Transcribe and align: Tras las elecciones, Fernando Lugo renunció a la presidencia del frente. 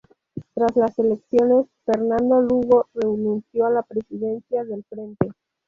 Tras 0.55 0.75
las 0.77 0.97
elecciones, 0.97 1.67
Fernando 1.85 2.41
Lugo 2.41 2.87
renunció 2.95 3.67
a 3.67 3.69
la 3.69 3.83
presidencia 3.83 4.63
del 4.63 4.83
frente. 4.85 5.29